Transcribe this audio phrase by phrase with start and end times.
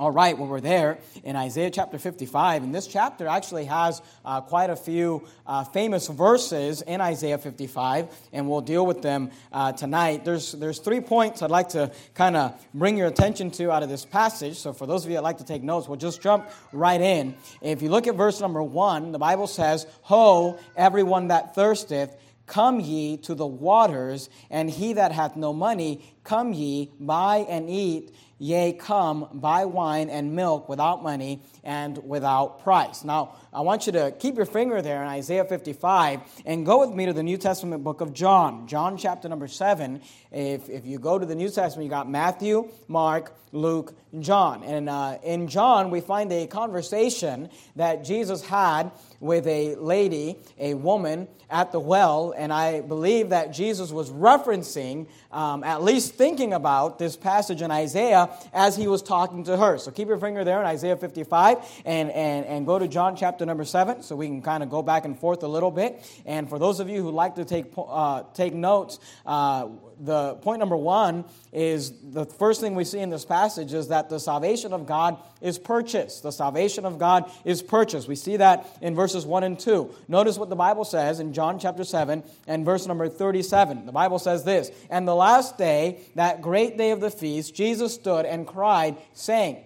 [0.00, 4.40] All right, well, we're there in Isaiah chapter 55, and this chapter actually has uh,
[4.40, 9.72] quite a few uh, famous verses in Isaiah 55, and we'll deal with them uh,
[9.72, 10.24] tonight.
[10.24, 13.88] There's, there's three points I'd like to kind of bring your attention to out of
[13.88, 14.56] this passage.
[14.56, 17.34] So, for those of you that like to take notes, we'll just jump right in.
[17.60, 22.14] If you look at verse number one, the Bible says, Ho, everyone that thirsteth,
[22.48, 27.70] Come ye to the waters, and he that hath no money, come ye, buy and
[27.70, 28.14] eat.
[28.40, 33.02] Yea, come, buy wine and milk without money and without price.
[33.02, 36.94] Now, I want you to keep your finger there in Isaiah 55 and go with
[36.94, 38.68] me to the New Testament book of John.
[38.68, 40.00] John chapter number 7.
[40.30, 44.62] If, if you go to the New Testament, you got Matthew, Mark, Luke, John.
[44.62, 50.74] And uh, in John, we find a conversation that Jesus had with a lady, a
[50.74, 52.34] woman, at the well.
[52.36, 57.70] And I believe that Jesus was referencing, um, at least thinking about this passage in
[57.70, 59.78] Isaiah as he was talking to her.
[59.78, 63.44] So keep your finger there in Isaiah 55 and, and, and go to John chapter
[63.44, 66.02] number 7 so we can kind of go back and forth a little bit.
[66.24, 69.68] And for those of you who like to take, uh, take notes, uh,
[70.00, 74.08] the point number one is the first thing we see in this passage is that
[74.08, 76.22] the salvation of God is purchased.
[76.22, 78.08] The salvation of God is purchased.
[78.08, 79.94] We see that in verses 1 and 2.
[80.08, 83.86] Notice what the Bible says in John chapter 7 and verse number 37.
[83.86, 87.94] The Bible says this And the last day, that great day of the feast, Jesus
[87.94, 89.64] stood and cried, saying,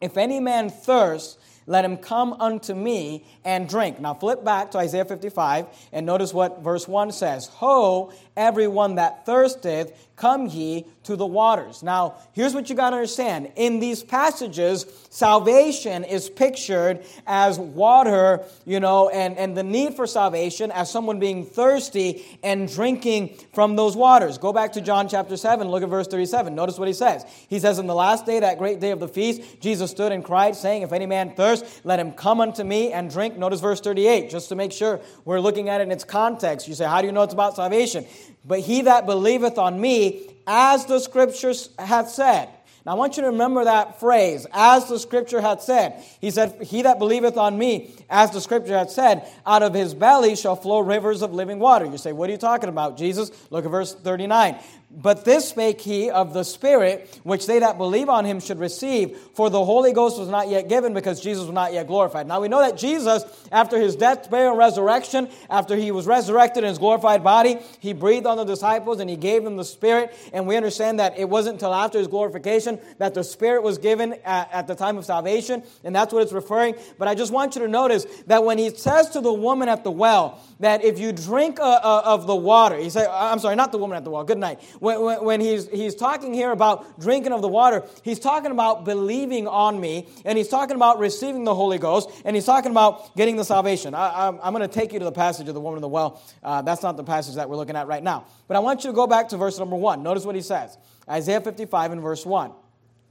[0.00, 4.00] If any man thirst, let him come unto me and drink.
[4.00, 9.26] Now flip back to Isaiah 55 and notice what verse 1 says Ho, everyone that
[9.26, 11.82] thirsteth, come ye to the waters.
[11.82, 13.52] Now, here's what you got to understand.
[13.54, 20.06] In these passages, salvation is pictured as water, you know, and, and the need for
[20.06, 24.36] salvation as someone being thirsty and drinking from those waters.
[24.36, 26.54] Go back to John chapter 7, look at verse 37.
[26.54, 27.24] Notice what he says.
[27.48, 30.24] He says, In the last day, that great day of the feast, Jesus stood and
[30.24, 33.38] cried, saying, If any man thirst, let him come unto me and drink.
[33.38, 36.66] Notice verse 38, just to make sure we're looking at it in its context.
[36.66, 38.06] You say, How do you know it's about salvation?
[38.46, 42.48] But he that believeth on me, as the scriptures hath said.
[42.86, 46.04] Now I want you to remember that phrase, as the scripture hath said.
[46.20, 49.92] He said, He that believeth on me, as the scripture hath said, out of his
[49.92, 51.84] belly shall flow rivers of living water.
[51.84, 53.32] You say, What are you talking about, Jesus?
[53.50, 54.60] Look at verse 39.
[54.88, 59.18] But this spake he of the Spirit, which they that believe on him should receive,
[59.34, 62.26] for the Holy Ghost was not yet given because Jesus was not yet glorified.
[62.28, 66.62] Now we know that Jesus, after his death, burial, and resurrection, after he was resurrected
[66.62, 70.14] in his glorified body, he breathed on the disciples and he gave them the Spirit.
[70.32, 74.14] And we understand that it wasn't until after his glorification that the Spirit was given
[74.24, 76.74] at, at the time of salvation, and that's what it's referring.
[76.98, 79.84] But I just want you to notice that when he says to the woman at
[79.84, 83.56] the well, that if you drink uh, uh, of the water, he said, I'm sorry,
[83.56, 86.98] not the woman at the well, good night when, when, he's, he's talking here about
[87.00, 91.44] drinking of the water, he's talking about believing on me, and he's talking about receiving
[91.44, 93.94] the Holy Ghost, and he's talking about getting the salvation.
[93.94, 96.22] I, am going to take you to the passage of the woman of the well.
[96.42, 98.26] Uh, that's not the passage that we're looking at right now.
[98.48, 100.02] But I want you to go back to verse number one.
[100.02, 100.76] Notice what he says
[101.08, 102.52] Isaiah 55 and verse 1.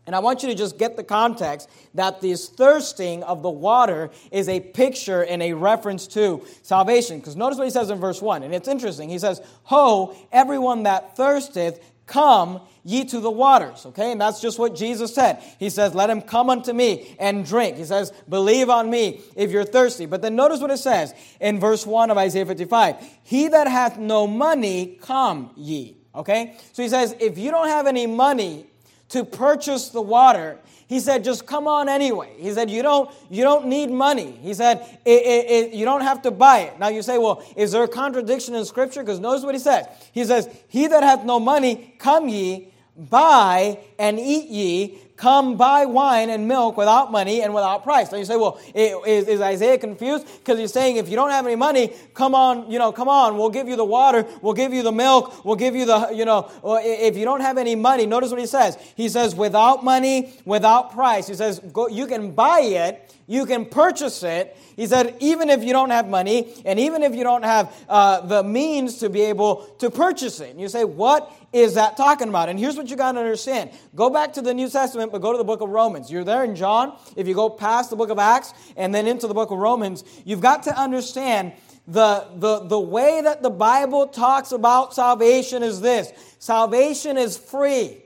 [0.08, 4.12] And I want you to just get the context that this thirsting of the water
[4.32, 7.20] is a picture and a reference to salvation.
[7.20, 9.10] Because notice what he says in verse 1, and it's interesting.
[9.10, 13.86] He says, Ho, everyone that thirsteth, come ye to the waters.
[13.88, 15.42] Okay, and that's just what Jesus said.
[15.58, 17.78] He says, Let him come unto me and drink.
[17.78, 20.06] He says, Believe on me if you're thirsty.
[20.06, 23.98] But then notice what it says in verse 1 of Isaiah 55 He that hath
[23.98, 25.98] no money, come ye.
[26.14, 26.58] Okay?
[26.74, 28.68] So he says, If you don't have any money,
[29.10, 30.60] to purchase the water.
[30.88, 32.34] He said, just come on anyway.
[32.38, 34.38] He said, you don't, you don't need money.
[34.42, 36.80] He said, you don't have to buy it.
[36.80, 39.02] Now you say, well, is there a contradiction in Scripture?
[39.02, 39.88] Because notice what he says.
[40.12, 45.86] He says, He that hath no money, come ye, buy and eat ye come buy
[45.86, 48.10] wine and milk without money and without price.
[48.10, 50.28] So you say, well, is, is Isaiah confused?
[50.40, 53.38] Because he's saying, if you don't have any money, come on, you know, come on,
[53.38, 56.26] we'll give you the water, we'll give you the milk, we'll give you the, you
[56.26, 58.78] know, if you don't have any money, notice what he says.
[58.96, 61.28] He says, without money, without price.
[61.28, 64.56] He says, go, you can buy it, you can purchase it.
[64.76, 68.22] He said, even if you don't have money, and even if you don't have uh,
[68.22, 70.52] the means to be able to purchase it.
[70.52, 72.50] And you say, what is that talking about?
[72.50, 73.72] And here's what you got to understand.
[73.96, 76.12] Go back to the New Testament, but go to the book of Romans.
[76.12, 76.98] You're there in John.
[77.16, 80.04] If you go past the book of Acts and then into the book of Romans,
[80.26, 81.54] you've got to understand
[81.88, 88.02] the, the, the way that the Bible talks about salvation is this salvation is free.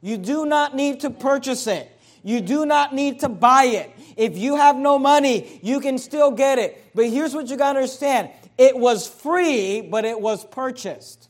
[0.00, 1.90] You do not need to purchase it.
[2.22, 3.93] You do not need to buy it.
[4.16, 6.82] If you have no money, you can still get it.
[6.94, 11.28] But here's what you got to understand it was free, but it was purchased.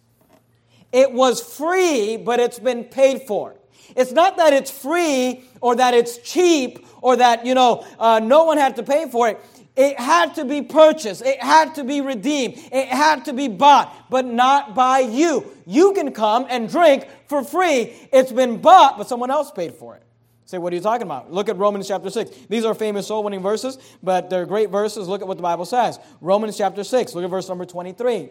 [0.93, 3.57] It was free, but it's been paid for.
[3.97, 8.45] It's not that it's free or that it's cheap or that, you know, uh, no
[8.45, 9.41] one had to pay for it.
[9.77, 11.23] It had to be purchased.
[11.23, 12.59] It had to be redeemed.
[12.71, 15.51] It had to be bought, but not by you.
[15.67, 17.93] You can come and drink for free.
[18.13, 20.03] It's been bought, but someone else paid for it.
[20.47, 21.33] Say, what are you talking about?
[21.33, 22.31] Look at Romans chapter 6.
[22.49, 25.09] These are famous soul winning verses, but they're great verses.
[25.09, 25.99] Look at what the Bible says.
[26.21, 27.15] Romans chapter 6.
[27.15, 28.29] Look at verse number 23.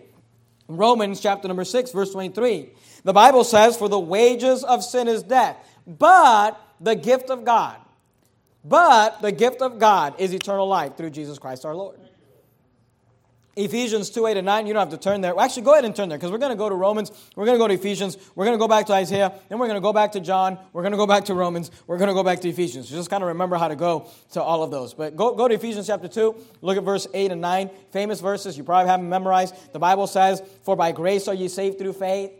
[0.68, 2.69] Romans chapter number 6, verse 23.
[3.04, 5.57] The Bible says, For the wages of sin is death,
[5.88, 7.77] but the gift of God
[8.63, 12.00] but the gift of God is eternal life through Jesus Christ our Lord.
[13.55, 15.35] Ephesians 2 8 and 9, you don't have to turn there.
[15.35, 17.45] Well, actually, go ahead and turn there because we're going to go to Romans, we're
[17.45, 19.77] going to go to Ephesians, we're going to go back to Isaiah, then we're going
[19.77, 22.15] to go back to John, we're going to go back to Romans, we're going to
[22.15, 22.89] go back to Ephesians.
[22.89, 24.95] just kind of remember how to go to all of those.
[24.95, 28.57] But go, go to Ephesians chapter 2, look at verse 8 and 9, famous verses,
[28.57, 29.55] you probably haven't memorized.
[29.71, 32.31] The Bible says, For by grace are ye saved through faith,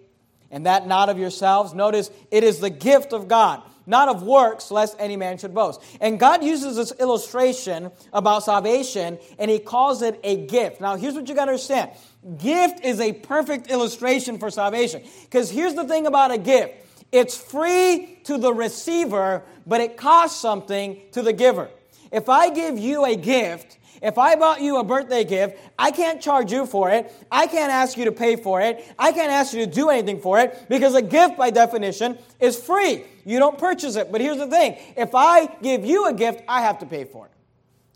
[0.50, 1.76] and that not of yourselves.
[1.76, 5.82] Notice, it is the gift of God not of works, lest any man should boast.
[6.00, 10.82] And God uses this illustration about salvation, and He calls it a gift.
[10.82, 11.92] Now, here's what you got to understand
[12.38, 15.04] gift is a perfect illustration for salvation.
[15.24, 16.74] Because here's the thing about a gift
[17.12, 21.70] it's free to the receiver, but it costs something to the giver.
[22.12, 26.22] If I give you a gift, if I bought you a birthday gift, I can't
[26.22, 27.14] charge you for it.
[27.32, 28.84] I can't ask you to pay for it.
[29.00, 32.62] I can't ask you to do anything for it because a gift, by definition, is
[32.62, 33.06] free.
[33.26, 34.12] You don't purchase it.
[34.12, 37.28] But here's the thing if I give you a gift, I have to pay for
[37.28, 37.32] it.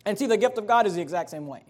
[0.06, 1.64] And see, the gift of God is the exact same way.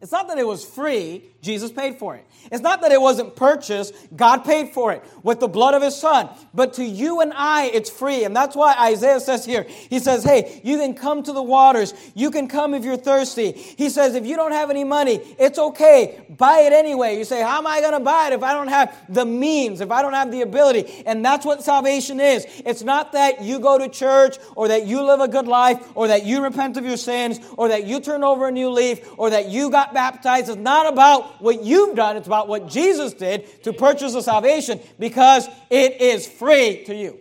[0.00, 2.24] It's not that it was free, Jesus paid for it.
[2.52, 5.96] It's not that it wasn't purchased, God paid for it with the blood of his
[5.96, 6.28] son.
[6.54, 8.22] But to you and I, it's free.
[8.22, 11.94] And that's why Isaiah says here, he says, hey, you can come to the waters.
[12.14, 13.50] You can come if you're thirsty.
[13.52, 16.24] He says, if you don't have any money, it's okay.
[16.30, 17.18] Buy it anyway.
[17.18, 19.80] You say, how am I going to buy it if I don't have the means,
[19.80, 21.02] if I don't have the ability?
[21.06, 22.46] And that's what salvation is.
[22.64, 26.06] It's not that you go to church or that you live a good life or
[26.08, 29.30] that you repent of your sins or that you turn over a new leaf or
[29.30, 30.48] that you got baptized.
[30.48, 34.80] is not about what you've done, it's about what Jesus did to purchase the salvation
[34.98, 37.18] because it is free to you.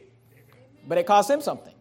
[0.87, 1.73] But it costs him something.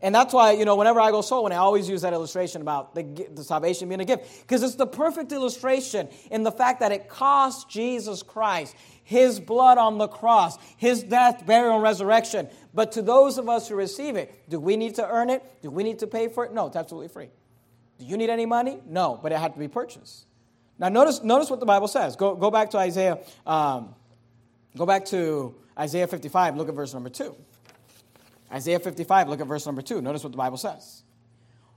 [0.00, 2.62] And that's why, you know, whenever I go soul winning, I always use that illustration
[2.62, 3.02] about the,
[3.34, 4.42] the salvation being a gift.
[4.42, 8.76] Because it's the perfect illustration in the fact that it costs Jesus Christ
[9.08, 12.46] his blood on the cross, his death, burial, and resurrection.
[12.74, 15.42] But to those of us who receive it, do we need to earn it?
[15.62, 16.52] Do we need to pay for it?
[16.52, 17.28] No, it's absolutely free.
[17.98, 18.80] Do you need any money?
[18.86, 20.26] No, but it had to be purchased.
[20.78, 22.14] Now, notice, notice what the Bible says.
[22.16, 23.18] Go, go back to Isaiah.
[23.46, 23.94] Um,
[24.76, 26.56] go back to Isaiah 55.
[26.56, 27.34] Look at verse number 2.
[28.52, 30.00] Isaiah 55, look at verse number 2.
[30.00, 31.02] Notice what the Bible says.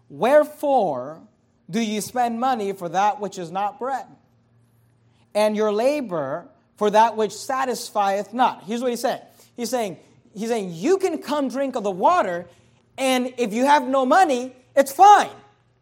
[0.10, 1.22] Wherefore
[1.70, 4.06] do ye spend money for that which is not bread,
[5.34, 8.64] and your labor for that which satisfieth not?
[8.64, 9.22] Here's what he's saying.
[9.56, 9.98] He's saying,
[10.34, 12.48] he's saying, you can come drink of the water,
[12.98, 15.30] and if you have no money, it's fine.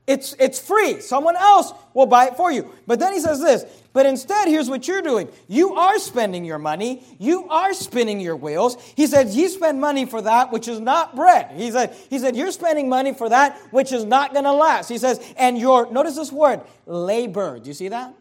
[0.09, 1.01] It's, it's free.
[1.01, 2.73] Someone else will buy it for you.
[2.87, 3.63] But then he says this,
[3.93, 5.29] but instead, here's what you're doing.
[5.47, 7.03] You are spending your money.
[7.19, 8.75] You are spinning your wheels.
[8.95, 11.51] He said, you spend money for that which is not bread.
[11.55, 14.89] He said, he said you're spending money for that which is not going to last.
[14.89, 17.59] He says, and your, notice this word, labor.
[17.59, 18.11] Do you see that?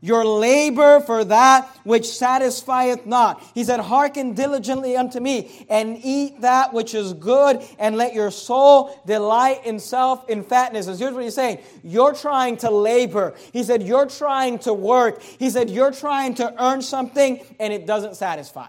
[0.00, 3.42] Your labor for that which satisfieth not.
[3.54, 8.30] He said, Hearken diligently unto me, and eat that which is good, and let your
[8.30, 10.86] soul delight in self in fatness.
[10.86, 13.34] And here's what he's saying You're trying to labor.
[13.52, 15.22] He said, You're trying to work.
[15.22, 18.66] He said, You're trying to earn something, and it doesn't satisfy.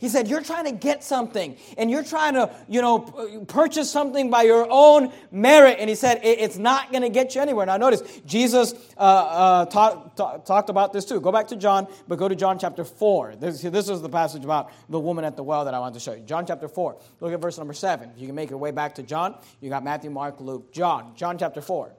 [0.00, 3.00] He said, You're trying to get something and you're trying to, you know,
[3.46, 5.76] purchase something by your own merit.
[5.78, 7.66] And he said, It's not going to get you anywhere.
[7.66, 11.20] Now, notice, Jesus uh, uh, talk, talk, talked about this too.
[11.20, 13.36] Go back to John, but go to John chapter 4.
[13.36, 16.00] This, this is the passage about the woman at the well that I wanted to
[16.00, 16.22] show you.
[16.22, 16.96] John chapter 4.
[17.20, 18.10] Look at verse number 7.
[18.10, 21.12] If you can make your way back to John, you got Matthew, Mark, Luke, John.
[21.14, 21.92] John chapter 4.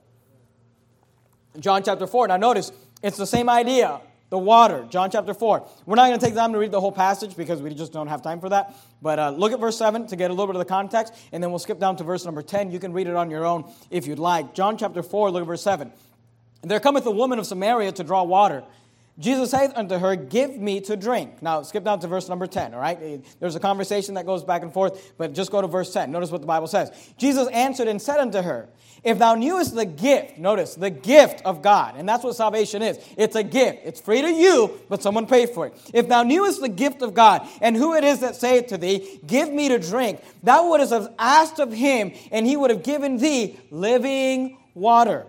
[1.59, 2.29] John chapter 4.
[2.29, 2.71] Now, notice,
[3.03, 5.67] it's the same idea the water, John chapter 4.
[5.85, 8.07] We're not going to take time to read the whole passage because we just don't
[8.07, 8.73] have time for that.
[9.01, 11.43] But uh, look at verse 7 to get a little bit of the context, and
[11.43, 12.71] then we'll skip down to verse number 10.
[12.71, 14.55] You can read it on your own if you'd like.
[14.55, 15.91] John chapter 4, look at verse 7.
[16.61, 18.63] There cometh a woman of Samaria to draw water.
[19.21, 21.41] Jesus saith unto her, Give me to drink.
[21.41, 23.23] Now, skip down to verse number 10, all right?
[23.39, 26.11] There's a conversation that goes back and forth, but just go to verse 10.
[26.11, 26.91] Notice what the Bible says.
[27.17, 28.67] Jesus answered and said unto her,
[29.03, 32.99] if thou knewest the gift, notice, the gift of God, and that's what salvation is.
[33.17, 33.79] It's a gift.
[33.83, 35.91] It's free to you, but someone paid for it.
[35.91, 39.19] If thou knewest the gift of God, and who it is that saith to thee,
[39.25, 43.17] Give me to drink, thou wouldst have asked of him, and he would have given
[43.17, 45.25] thee living water.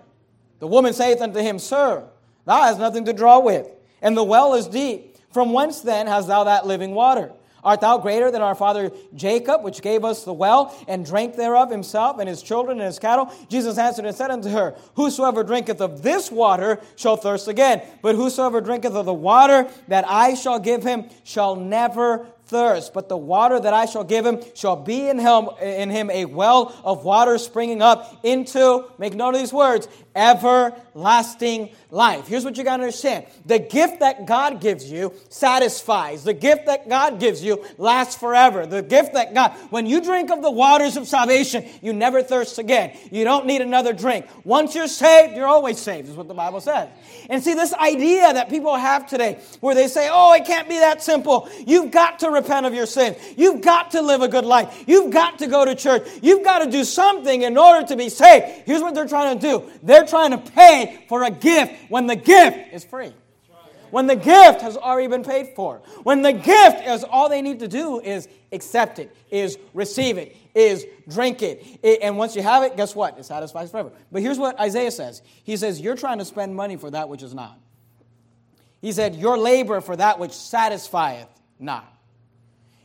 [0.59, 2.07] The woman saith unto him, Sir,
[2.45, 3.67] thou hast nothing to draw with,
[4.03, 5.17] and the well is deep.
[5.33, 7.33] From whence then hast thou that living water?
[7.65, 11.71] Art thou greater than our father Jacob, which gave us the well, and drank thereof
[11.71, 13.33] himself, and his children, and his cattle?
[13.49, 18.17] Jesus answered and said unto her, Whosoever drinketh of this water shall thirst again, but
[18.17, 23.17] whosoever drinketh of the water that I shall give him shall never thirst, but the
[23.17, 27.05] water that I shall give him shall be in him, in him a well of
[27.05, 32.29] water springing up into, make note of these words, everlasting life.
[32.29, 36.67] Here's what you got to understand the gift that God gives you satisfies, the gift
[36.67, 38.67] that God gives you lasts forever.
[38.67, 42.59] The gift that God, when you drink of the waters of salvation, you never thirst
[42.59, 42.95] again.
[43.11, 44.27] You don't need another drink.
[44.45, 46.91] Once you're saved, you're always saved, is what the Bible says.
[47.31, 50.79] And see, this idea that people have today where they say, oh, it can't be
[50.81, 51.49] that simple.
[51.67, 53.17] You've got to repent of your sins.
[53.37, 54.85] You've got to live a good life.
[54.87, 56.09] You've got to go to church.
[56.23, 58.67] You've got to do something in order to be saved.
[58.67, 62.17] Here's what they're trying to do they're trying to pay for a gift when the
[62.17, 63.13] gift is free.
[63.91, 65.83] When the gift has already been paid for.
[66.03, 70.35] When the gift is all they need to do is accept it, is receive it,
[70.55, 72.01] is drink it.
[72.03, 73.19] And once you have it, guess what?
[73.19, 73.93] It satisfies forever.
[74.11, 77.23] But here's what Isaiah says He says, You're trying to spend money for that which
[77.23, 77.59] is not.
[78.81, 81.92] He said, Your labor for that which satisfieth not.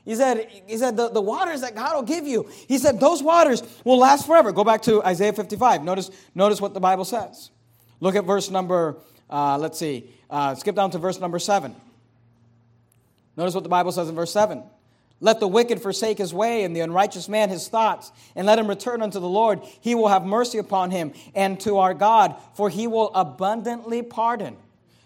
[0.07, 3.21] He said, he said the, the waters that God will give you, he said, those
[3.21, 4.53] waters will last forever.
[4.53, 5.83] Go back to Isaiah 55.
[5.83, 7.51] Notice, notice what the Bible says.
[7.99, 8.95] Look at verse number,
[9.29, 11.75] uh, let's see, uh, skip down to verse number 7.
[13.35, 14.63] Notice what the Bible says in verse 7.
[15.19, 18.67] Let the wicked forsake his way, and the unrighteous man his thoughts, and let him
[18.67, 19.59] return unto the Lord.
[19.81, 24.55] He will have mercy upon him, and to our God, for he will abundantly pardon.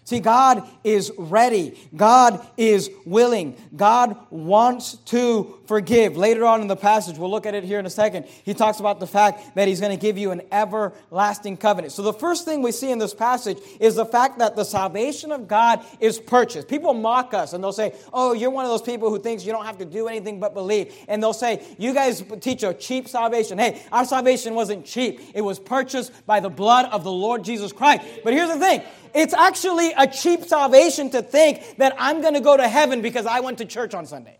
[0.04, 1.78] See, God is ready.
[1.94, 3.56] God is willing.
[3.74, 6.18] God wants to forgive.
[6.18, 8.78] Later on in the passage, we'll look at it here in a second, he talks
[8.78, 11.94] about the fact that he's going to give you an everlasting covenant.
[11.94, 15.32] So, the first thing we see in this passage is the fact that the salvation
[15.32, 16.68] of God is purchased.
[16.68, 19.52] People mock us and they'll say, Oh, you're one of those people who thinks you
[19.52, 20.94] don't have to do anything but believe.
[21.08, 23.56] And they'll say, You guys teach a cheap salvation.
[23.56, 27.72] Hey, our salvation wasn't cheap, it was purchased by the blood of the Lord Jesus
[27.72, 28.02] Christ.
[28.22, 28.82] But here's the thing
[29.14, 33.24] it's actually a cheap salvation to think that I'm going to go to heaven because
[33.24, 34.38] I went to church on Sunday.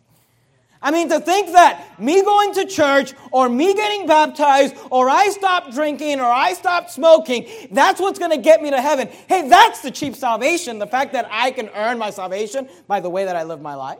[0.82, 5.28] I mean, to think that me going to church or me getting baptized or I
[5.28, 9.08] stop drinking or I stop smoking, that's what's going to get me to heaven.
[9.28, 10.78] Hey, that's the cheap salvation.
[10.78, 13.74] The fact that I can earn my salvation by the way that I live my
[13.74, 13.98] life.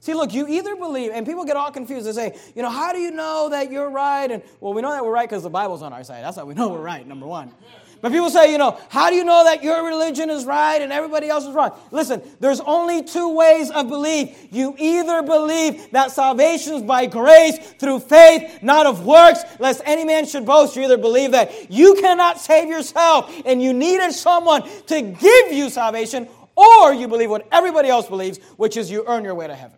[0.00, 2.06] See, look, you either believe, and people get all confused.
[2.06, 4.30] They say, you know, how do you know that you're right?
[4.30, 6.22] And, well, we know that we're right because the Bible's on our side.
[6.22, 7.52] That's how we know we're right, number one.
[8.00, 10.92] But people say, you know, how do you know that your religion is right and
[10.92, 11.72] everybody else is wrong?
[11.90, 14.48] Listen, there's only two ways of belief.
[14.50, 20.04] You either believe that salvation is by grace through faith, not of works, lest any
[20.04, 20.76] man should boast.
[20.76, 25.68] You either believe that you cannot save yourself and you needed someone to give you
[25.68, 29.54] salvation, or you believe what everybody else believes, which is you earn your way to
[29.54, 29.76] heaven.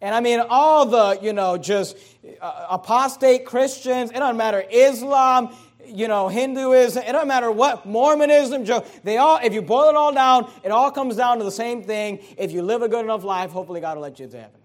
[0.00, 1.96] And I mean, all the, you know, just
[2.40, 5.54] uh, apostate Christians, it doesn't matter, Islam,
[5.88, 8.64] you know, Hinduism, it doesn't matter what, Mormonism,
[9.04, 11.82] they all, if you boil it all down, it all comes down to the same
[11.82, 12.20] thing.
[12.36, 14.60] If you live a good enough life, hopefully God will let you into heaven.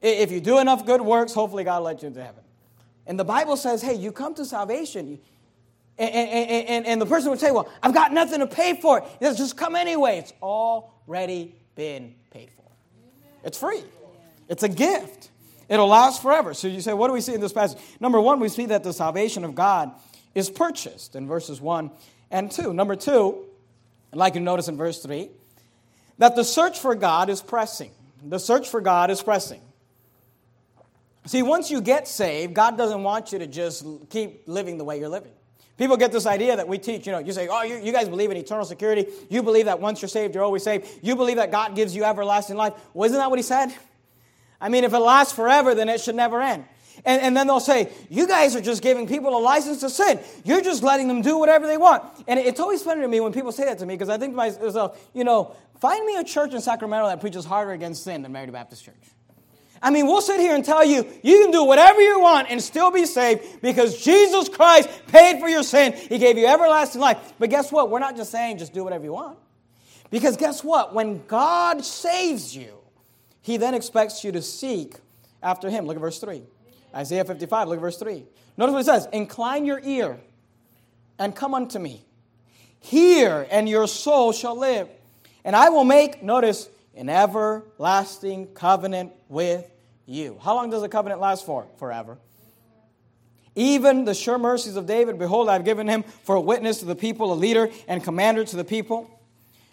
[0.00, 2.42] If you do enough good works, hopefully God will let you into heaven.
[3.06, 5.18] And the Bible says, hey, you come to salvation.
[5.98, 8.98] And, and, and, and the person would say, well, I've got nothing to pay for
[8.98, 9.04] it.
[9.20, 10.18] Says, just come anyway.
[10.18, 12.64] It's already been paid for.
[13.44, 13.82] It's free.
[14.48, 15.30] It's a gift.
[15.72, 16.52] It'll last forever.
[16.52, 17.80] So you say, what do we see in this passage?
[17.98, 19.90] Number one, we see that the salvation of God
[20.34, 21.90] is purchased in verses 1
[22.30, 22.74] and 2.
[22.74, 23.46] Number two,
[24.12, 25.30] like you notice in verse 3
[26.18, 27.90] that the search for God is pressing.
[28.22, 29.62] The search for God is pressing.
[31.24, 34.98] See, once you get saved, God doesn't want you to just keep living the way
[34.98, 35.32] you're living.
[35.78, 38.10] People get this idea that we teach, you know, you say, oh, you, you, guys
[38.10, 39.06] believe in eternal security.
[39.30, 40.86] You believe that once you're saved, you're always saved.
[41.00, 42.74] You believe that God gives you everlasting life.
[42.92, 43.74] Well, isn't that what he said?
[44.62, 46.64] I mean, if it lasts forever, then it should never end.
[47.04, 50.20] And, and then they'll say, You guys are just giving people a license to sin.
[50.44, 52.04] You're just letting them do whatever they want.
[52.28, 54.34] And it's always funny to me when people say that to me because I think
[54.34, 58.22] to myself, you know, find me a church in Sacramento that preaches harder against sin
[58.22, 58.94] than Verity Baptist Church.
[59.84, 62.62] I mean, we'll sit here and tell you you can do whatever you want and
[62.62, 65.94] still be saved because Jesus Christ paid for your sin.
[65.94, 67.32] He gave you everlasting life.
[67.40, 67.90] But guess what?
[67.90, 69.38] We're not just saying just do whatever you want.
[70.08, 70.94] Because guess what?
[70.94, 72.81] When God saves you,
[73.42, 74.94] he then expects you to seek
[75.42, 75.86] after him.
[75.86, 76.42] Look at verse 3.
[76.94, 78.24] Isaiah 55, look at verse 3.
[78.56, 80.18] Notice what it says Incline your ear
[81.18, 82.04] and come unto me.
[82.80, 84.88] Hear, and your soul shall live.
[85.44, 89.70] And I will make, notice, an everlasting covenant with
[90.06, 90.38] you.
[90.42, 91.66] How long does a covenant last for?
[91.78, 92.18] Forever.
[93.54, 96.86] Even the sure mercies of David, behold, I have given him for a witness to
[96.86, 99.20] the people, a leader and commander to the people.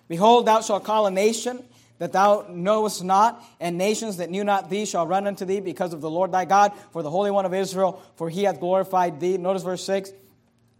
[0.08, 1.64] Behold, thou shalt call a nation
[2.00, 5.94] that thou knowest not, and nations that knew not thee shall run unto thee because
[5.94, 9.20] of the Lord thy God, for the Holy One of Israel, for he hath glorified
[9.20, 9.38] thee.
[9.38, 10.12] Notice verse 6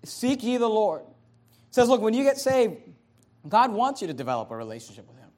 [0.04, 1.02] Seek ye the Lord.
[1.02, 2.78] It says, look, when you get saved,
[3.48, 5.30] God wants you to develop a relationship with him.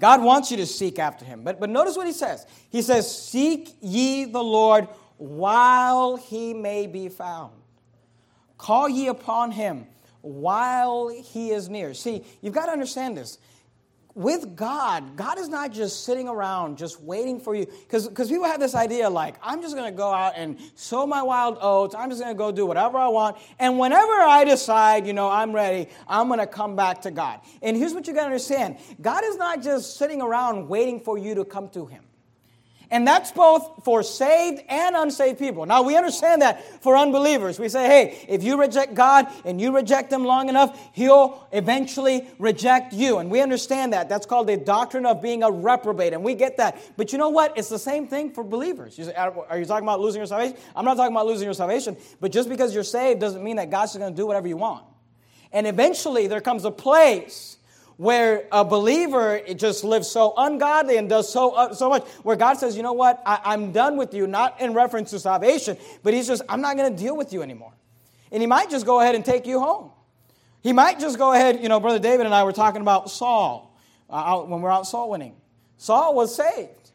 [0.00, 1.42] God wants you to seek after him.
[1.42, 2.46] But, but notice what he says.
[2.70, 7.52] He says, Seek ye the Lord while he may be found.
[8.58, 9.86] Call ye upon him
[10.20, 11.94] while he is near.
[11.94, 13.38] See, you've got to understand this
[14.14, 17.66] with God, God is not just sitting around just waiting for you.
[17.66, 21.22] Because people have this idea like, I'm just going to go out and sow my
[21.22, 21.94] wild oats.
[21.96, 23.36] I'm just going to go do whatever I want.
[23.58, 27.40] And whenever I decide, you know, I'm ready, I'm going to come back to God.
[27.60, 31.18] And here's what you got to understand God is not just sitting around waiting for
[31.18, 32.03] you to come to Him.
[32.90, 35.66] And that's both for saved and unsaved people.
[35.66, 37.58] Now, we understand that for unbelievers.
[37.58, 42.28] We say, hey, if you reject God and you reject Him long enough, He'll eventually
[42.38, 43.18] reject you.
[43.18, 44.08] And we understand that.
[44.08, 46.12] That's called the doctrine of being a reprobate.
[46.12, 46.78] And we get that.
[46.96, 47.56] But you know what?
[47.56, 48.98] It's the same thing for believers.
[48.98, 50.56] You say, are you talking about losing your salvation?
[50.76, 51.96] I'm not talking about losing your salvation.
[52.20, 54.84] But just because you're saved doesn't mean that God's going to do whatever you want.
[55.52, 57.58] And eventually, there comes a place
[57.96, 62.54] where a believer just lives so ungodly and does so, uh, so much, where God
[62.54, 66.12] says, you know what, I, am done with you, not in reference to salvation, but
[66.12, 67.72] He's just, I'm not going to deal with you anymore.
[68.32, 69.90] And He might just go ahead and take you home.
[70.62, 73.76] He might just go ahead, you know, Brother David and I were talking about Saul
[74.10, 75.36] uh, out, when we we're out soul winning.
[75.76, 76.90] Saul was saved.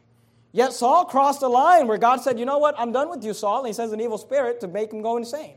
[0.52, 3.32] Yet Saul crossed a line where God said, you know what, I'm done with you,
[3.32, 3.58] Saul.
[3.58, 5.54] And He sends an evil spirit to make him go insane.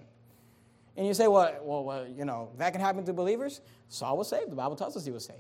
[0.96, 3.62] And you say, well, well, well, you know, that can happen to believers.
[3.90, 4.52] Saul was saved.
[4.52, 5.40] The Bible tells us he was saved.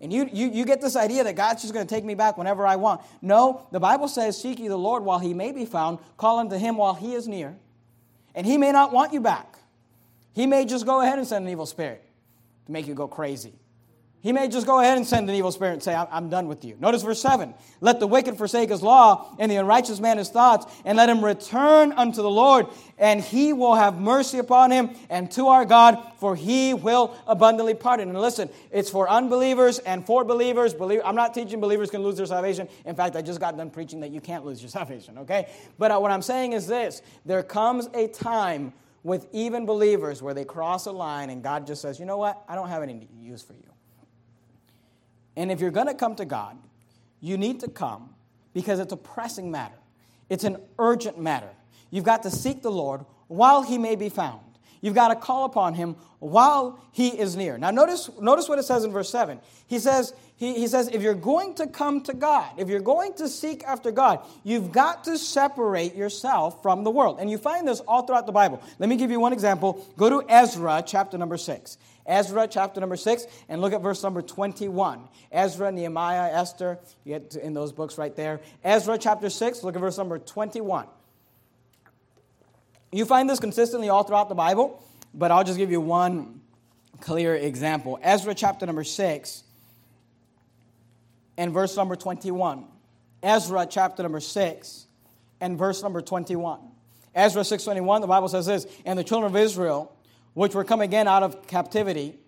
[0.00, 2.38] And you, you, you get this idea that God's just going to take me back
[2.38, 3.02] whenever I want.
[3.20, 6.56] No, the Bible says, Seek ye the Lord while he may be found, call unto
[6.56, 7.56] him while he is near.
[8.34, 9.58] And he may not want you back.
[10.32, 12.02] He may just go ahead and send an evil spirit
[12.66, 13.59] to make you go crazy.
[14.22, 16.62] He may just go ahead and send an evil spirit and say, I'm done with
[16.62, 16.76] you.
[16.78, 17.54] Notice verse 7.
[17.80, 21.24] Let the wicked forsake his law, and the unrighteous man his thoughts, and let him
[21.24, 22.66] return unto the Lord,
[22.98, 27.72] and he will have mercy upon him, and to our God, for he will abundantly
[27.72, 28.10] pardon.
[28.10, 30.74] And listen, it's for unbelievers and for believers.
[31.02, 32.68] I'm not teaching believers can lose their salvation.
[32.84, 35.48] In fact, I just got done preaching that you can't lose your salvation, okay?
[35.78, 40.34] But uh, what I'm saying is this there comes a time with even believers where
[40.34, 42.44] they cross a line, and God just says, you know what?
[42.46, 43.70] I don't have any use for you.
[45.40, 46.58] And if you're going to come to God,
[47.20, 48.10] you need to come
[48.52, 49.78] because it's a pressing matter,
[50.28, 51.48] it's an urgent matter.
[51.90, 54.40] You've got to seek the Lord while he may be found.
[54.82, 57.58] You've got to call upon him while he is near.
[57.58, 59.40] Now, notice, notice what it says in verse 7.
[59.66, 63.14] He says, he, he says, if you're going to come to God, if you're going
[63.14, 67.18] to seek after God, you've got to separate yourself from the world.
[67.20, 68.62] And you find this all throughout the Bible.
[68.78, 69.86] Let me give you one example.
[69.96, 71.76] Go to Ezra chapter number 6.
[72.10, 75.08] Ezra chapter number 6, and look at verse number 21.
[75.30, 78.40] Ezra, Nehemiah, Esther, you get in those books right there.
[78.64, 80.86] Ezra chapter 6, look at verse number 21.
[82.90, 84.82] You find this consistently all throughout the Bible,
[85.14, 86.40] but I'll just give you one
[87.00, 88.00] clear example.
[88.02, 89.44] Ezra chapter number 6
[91.36, 92.64] and verse number 21.
[93.22, 94.86] Ezra chapter number 6
[95.40, 96.58] and verse number 21.
[97.14, 99.92] Ezra 6:21 the Bible says this, and the children of Israel
[100.34, 102.18] which were come again out of captivity,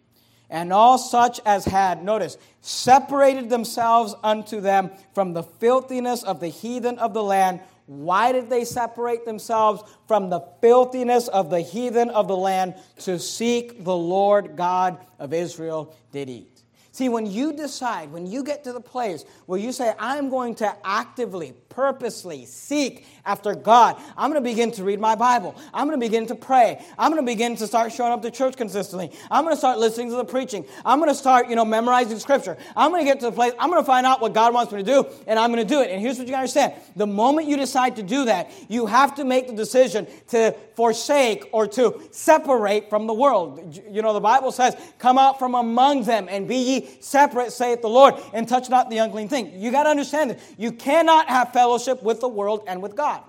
[0.50, 6.48] and all such as had, notice, separated themselves unto them from the filthiness of the
[6.48, 7.60] heathen of the land.
[7.86, 13.18] Why did they separate themselves from the filthiness of the heathen of the land to
[13.18, 16.62] seek the Lord God of Israel did eat?
[16.92, 20.54] See, when you decide, when you get to the place where you say, I'm going
[20.56, 25.54] to actively, purposely seek after God, I'm going to begin to read my Bible.
[25.72, 26.84] I'm going to begin to pray.
[26.98, 29.12] I'm going to begin to start showing up to church consistently.
[29.30, 30.64] I'm going to start listening to the preaching.
[30.84, 32.56] I'm going to start, you know, memorizing scripture.
[32.76, 34.72] I'm going to get to the place, I'm going to find out what God wants
[34.72, 35.90] me to do, and I'm going to do it.
[35.90, 36.74] And here's what you got to understand.
[36.96, 41.48] The moment you decide to do that, you have to make the decision to forsake
[41.52, 43.80] or to separate from the world.
[43.90, 47.82] You know, the Bible says, come out from among them and be ye separate, saith
[47.82, 49.60] the Lord, and touch not the unclean thing.
[49.60, 53.22] You got to understand that you cannot have fellowship with the world and with God.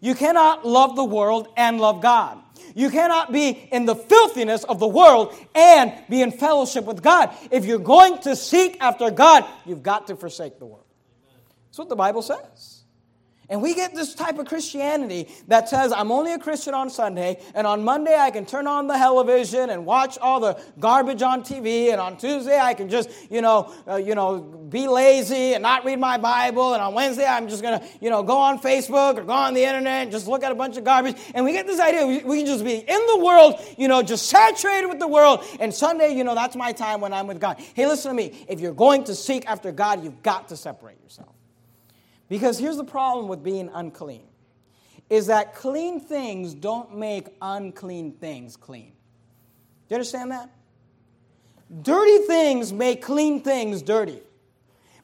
[0.00, 2.38] You cannot love the world and love God.
[2.74, 7.32] You cannot be in the filthiness of the world and be in fellowship with God.
[7.52, 10.86] If you're going to seek after God, you've got to forsake the world.
[11.66, 12.77] That's what the Bible says.
[13.50, 17.40] And we get this type of Christianity that says, I'm only a Christian on Sunday,
[17.54, 21.42] and on Monday I can turn on the television and watch all the garbage on
[21.42, 25.62] TV, and on Tuesday I can just, you know, uh, you know, be lazy and
[25.62, 29.16] not read my Bible, and on Wednesday I'm just gonna, you know, go on Facebook
[29.16, 31.16] or go on the internet and just look at a bunch of garbage.
[31.34, 34.02] And we get this idea we, we can just be in the world, you know,
[34.02, 37.40] just saturated with the world, and Sunday, you know, that's my time when I'm with
[37.40, 37.58] God.
[37.72, 38.44] Hey, listen to me.
[38.46, 41.37] If you're going to seek after God, you've got to separate yourself.
[42.28, 44.24] Because here's the problem with being unclean
[45.08, 48.92] is that clean things don't make unclean things clean.
[49.88, 50.50] Do you understand that?
[51.82, 54.20] Dirty things make clean things dirty.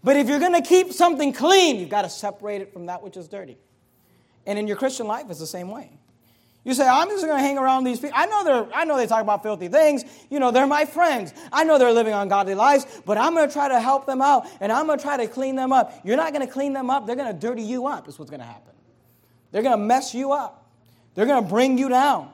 [0.02, 3.02] But if you're going to keep something clean, you've got to separate it from that
[3.02, 3.56] which is dirty.
[4.46, 5.90] And in your Christian life, it's the same way.
[6.64, 8.16] You say, I'm just going to hang around these people.
[8.16, 10.02] I know, they're, I know they talk about filthy things.
[10.30, 11.34] You know, they're my friends.
[11.52, 14.46] I know they're living ungodly lives, but I'm going to try to help them out
[14.60, 16.00] and I'm going to try to clean them up.
[16.04, 17.06] You're not going to clean them up.
[17.06, 18.72] They're going to dirty you up, is what's going to happen.
[19.52, 20.66] They're going to mess you up.
[21.14, 22.30] They're going to bring you down.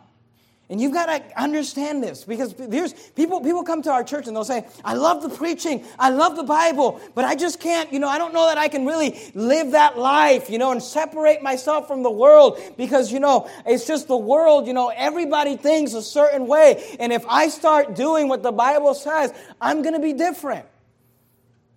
[0.70, 4.36] And you've got to understand this because there's people, people come to our church and
[4.36, 7.98] they'll say, I love the preaching, I love the Bible, but I just can't, you
[7.98, 11.42] know, I don't know that I can really live that life, you know, and separate
[11.42, 15.92] myself from the world because, you know, it's just the world, you know, everybody thinks
[15.94, 16.96] a certain way.
[17.00, 20.66] And if I start doing what the Bible says, I'm going to be different.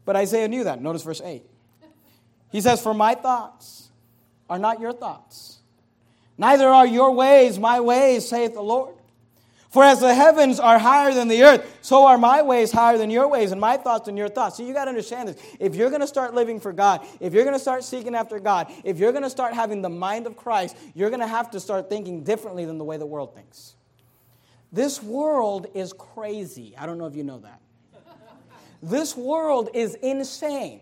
[0.06, 0.84] But Isaiah knew that.
[0.84, 1.44] Notice verse 8.
[2.52, 3.90] He says, For my thoughts
[4.52, 5.63] are not your thoughts
[6.38, 8.96] Neither are your ways my ways, saith the Lord.
[9.70, 13.10] For as the heavens are higher than the earth, so are my ways higher than
[13.10, 14.58] your ways, and my thoughts than your thoughts.
[14.58, 15.44] So you got to understand this.
[15.60, 18.40] If you're going to start living for God, if you're going to start seeking after
[18.40, 21.50] God, if you're going to start having the mind of Christ, you're going to have
[21.52, 23.74] to start thinking differently than the way the world thinks.
[24.72, 26.76] This world is crazy.
[26.78, 27.60] I don't know if you know that.
[28.84, 30.82] This world is insane.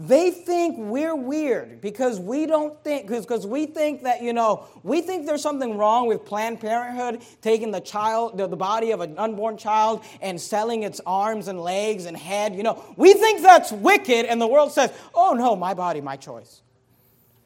[0.00, 5.00] They think we're weird because we don't think, because we think that, you know, we
[5.02, 9.18] think there's something wrong with Planned Parenthood taking the child, the, the body of an
[9.18, 12.54] unborn child and selling its arms and legs and head.
[12.54, 16.14] You know, we think that's wicked, and the world says, oh no, my body, my
[16.14, 16.62] choice.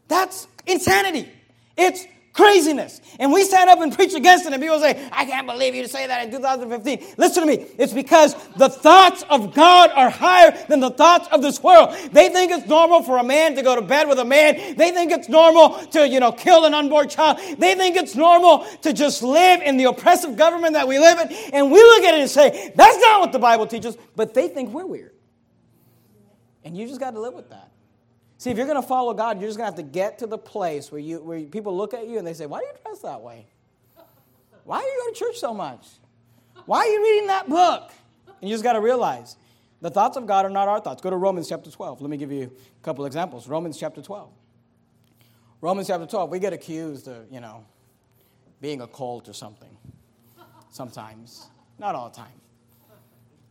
[0.09, 1.33] That's insanity.
[1.79, 3.01] It's craziness.
[3.19, 5.87] And we stand up and preach against it, and people say, I can't believe you
[5.87, 7.15] say that in 2015.
[7.17, 7.67] Listen to me.
[7.79, 11.95] It's because the thoughts of God are higher than the thoughts of this world.
[12.13, 14.77] They think it's normal for a man to go to bed with a man.
[14.77, 17.39] They think it's normal to, you know, kill an unborn child.
[17.59, 21.29] They think it's normal to just live in the oppressive government that we live in.
[21.53, 23.97] And we look at it and say, that's not what the Bible teaches.
[24.17, 25.13] But they think we're weird.
[26.65, 27.72] And you just got to live with that.
[28.43, 30.27] See, if you're going to follow God, you're just going to have to get to
[30.27, 32.73] the place where, you, where people look at you and they say, Why do you
[32.85, 33.47] dress that way?
[34.65, 35.87] Why are you going to church so much?
[36.67, 37.93] Why are you reading that book?
[38.27, 39.37] And you just got to realize
[39.81, 41.01] the thoughts of God are not our thoughts.
[41.01, 42.01] Go to Romans chapter 12.
[42.01, 43.47] Let me give you a couple examples.
[43.47, 44.29] Romans chapter 12.
[45.61, 47.65] Romans chapter 12, we get accused of, you know,
[48.61, 49.71] being a cult or something.
[50.73, 51.47] Sometimes.
[51.79, 52.41] Not all the time.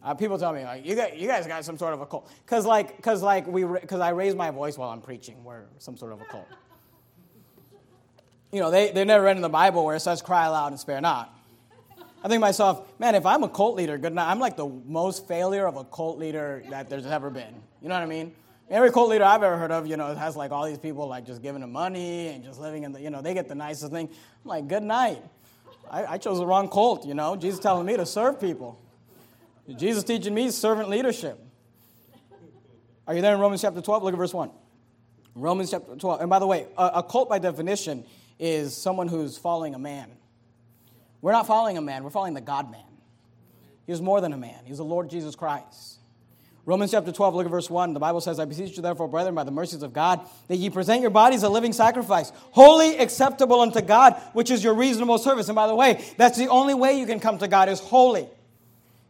[0.03, 2.29] Uh, people tell me like you guys, you guys got some sort of a cult
[2.45, 5.43] because like because like we because I raise my voice while I'm preaching.
[5.43, 6.47] We're some sort of a cult.
[8.51, 10.79] You know they they never read in the Bible where it says cry aloud and
[10.79, 11.37] spare not.
[12.23, 14.29] I think myself, man, if I'm a cult leader, good night.
[14.29, 17.55] I'm like the most failure of a cult leader that there's ever been.
[17.81, 18.33] You know what I mean?
[18.69, 21.25] Every cult leader I've ever heard of, you know, has like all these people like
[21.25, 23.91] just giving them money and just living in the, you know, they get the nicest
[23.91, 24.07] thing.
[24.07, 25.21] I'm like, good night.
[25.89, 27.35] I, I chose the wrong cult, you know.
[27.35, 28.79] Jesus telling me to serve people.
[29.77, 31.39] Jesus teaching me servant leadership.
[33.07, 34.03] Are you there in Romans chapter 12?
[34.03, 34.51] Look at verse 1.
[35.35, 36.21] Romans chapter 12.
[36.21, 38.05] And by the way, a, cult by definition
[38.39, 40.09] is someone who's following a man.
[41.21, 42.81] We're not following a man, we're following the God man.
[43.85, 45.99] He was more than a man, he was the Lord Jesus Christ.
[46.63, 47.93] Romans chapter 12, look at verse 1.
[47.95, 50.69] The Bible says, I beseech you, therefore, brethren, by the mercies of God, that ye
[50.69, 55.49] present your bodies a living sacrifice, holy, acceptable unto God, which is your reasonable service.
[55.49, 58.29] And by the way, that's the only way you can come to God is holy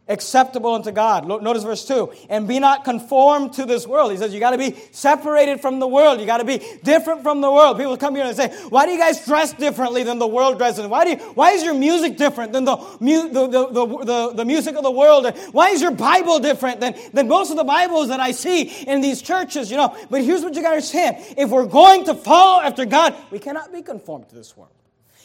[0.08, 1.26] acceptable unto God.
[1.26, 2.12] Notice verse 2.
[2.28, 4.10] And be not conformed to this world.
[4.10, 6.20] He says you got to be separated from the world.
[6.20, 7.78] You got to be different from the world.
[7.78, 10.86] People come here and say, why do you guys dress differently than the world dresses?
[10.86, 14.76] Why, do you, why is your music different than the, the, the, the, the, music
[14.76, 15.32] of the world?
[15.52, 19.00] Why is your Bible different than, than most of the Bibles that I see in
[19.00, 19.70] these churches?
[19.70, 21.16] You know, but here's what you got to understand.
[21.38, 24.72] If we're going to follow after God, we cannot be conformed to this world.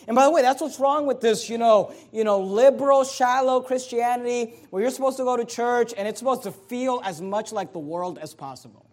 [0.08, 3.60] And by the way, that's what's wrong with this, you know, you know, liberal, shallow
[3.60, 7.52] Christianity where you're supposed to go to church and it's supposed to feel as much
[7.52, 8.86] like the world as possible.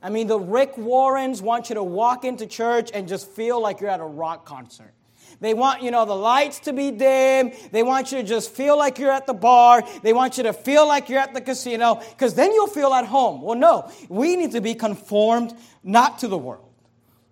[0.00, 3.80] I mean, the Rick Warrens want you to walk into church and just feel like
[3.80, 4.92] you're at a rock concert.
[5.40, 7.52] They want, you know, the lights to be dim.
[7.72, 9.82] They want you to just feel like you're at the bar.
[10.04, 13.06] They want you to feel like you're at the casino because then you'll feel at
[13.06, 13.42] home.
[13.42, 16.67] Well, no, we need to be conformed not to the world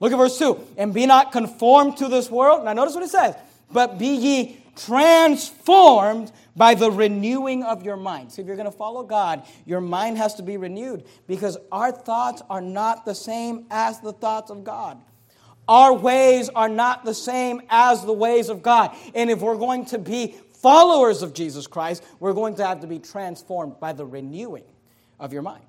[0.00, 0.60] Look at verse 2.
[0.76, 2.64] And be not conformed to this world.
[2.64, 3.34] Now, notice what it says.
[3.70, 8.32] But be ye transformed by the renewing of your mind.
[8.32, 11.90] See, if you're going to follow God, your mind has to be renewed because our
[11.90, 15.00] thoughts are not the same as the thoughts of God.
[15.68, 18.94] Our ways are not the same as the ways of God.
[19.14, 22.86] And if we're going to be followers of Jesus Christ, we're going to have to
[22.86, 24.64] be transformed by the renewing
[25.18, 25.64] of your mind.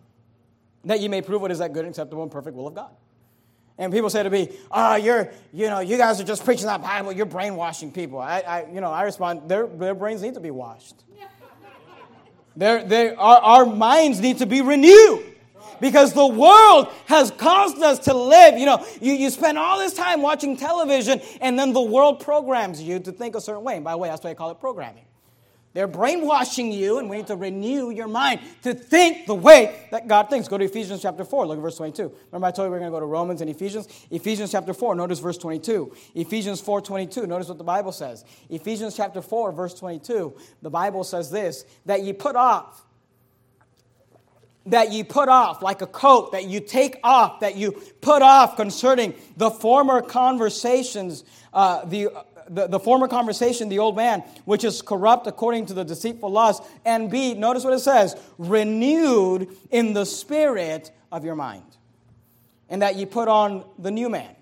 [0.86, 2.92] That you may prove what is that good, acceptable, and perfect will of God.
[3.78, 6.82] And people say to me, "Oh, you're, you know, you guys are just preaching that
[6.82, 7.12] Bible.
[7.12, 10.52] You're brainwashing people." I, I you know, I respond, their, their brains need to be
[10.52, 11.04] washed.
[12.56, 15.36] Their, their, our, our minds need to be renewed
[15.80, 18.58] because the world has caused us to live.
[18.58, 22.82] You know, you, you spend all this time watching television, and then the world programs
[22.82, 23.76] you to think a certain way.
[23.76, 25.06] And by the way, that's why I call it programming.
[25.78, 30.08] They're brainwashing you, and we need to renew your mind to think the way that
[30.08, 30.48] God thinks.
[30.48, 32.12] Go to Ephesians chapter 4, look at verse 22.
[32.32, 33.88] Remember, I told you we are going to go to Romans and Ephesians?
[34.10, 35.96] Ephesians chapter 4, notice verse 22.
[36.16, 38.26] Ephesians 4 22, notice what the Bible says.
[38.50, 42.84] Ephesians chapter 4, verse 22, the Bible says this that ye put off
[44.66, 48.58] that you put off, like a coat that you take off, that you put off
[48.58, 52.10] concerning the former conversations, uh, the,
[52.50, 56.64] the, the, former conversation, the old man, which is corrupt according to the deceitful lust,
[56.86, 61.64] and be, notice what it says, renewed in the spirit of your mind.
[62.70, 64.36] And that you put on the new man,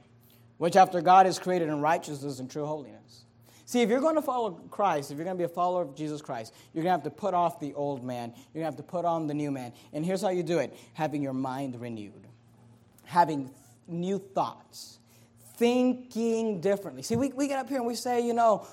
[0.58, 3.26] which after God is created in righteousness and true holiness.
[3.68, 5.96] See, if you're going to follow Christ, if you're going to be a follower of
[5.96, 8.32] Jesus Christ, you're going to have to put off the old man.
[8.54, 9.74] You're going to have to put on the new man.
[9.92, 12.28] And here's how you do it having your mind renewed,
[13.06, 13.50] having
[13.88, 15.00] new thoughts,
[15.58, 17.04] thinking differently.
[17.04, 18.68] See, we, we get up here and we say, you know,